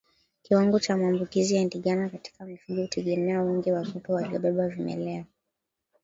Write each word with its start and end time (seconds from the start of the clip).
Kiwango 0.43 0.79
cha 0.79 0.97
maambukizi 0.97 1.55
ya 1.55 1.63
ndigana 1.65 2.09
katika 2.09 2.45
mifugo 2.45 2.81
hutegemea 2.81 3.41
wingi 3.41 3.71
wa 3.71 3.85
kupe 3.85 4.13
waliobeba 4.13 4.67
vimelea 4.67 5.25